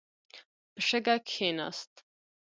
[0.73, 1.93] په شګه کښېناست.